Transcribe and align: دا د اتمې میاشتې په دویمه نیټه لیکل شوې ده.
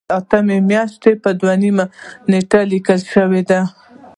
دا 0.09 0.09
د 0.11 0.13
اتمې 0.19 0.57
میاشتې 0.69 1.11
په 1.23 1.29
دویمه 1.39 1.85
نیټه 2.31 2.61
لیکل 2.71 2.99
شوې 3.13 3.41
ده. 3.49 3.61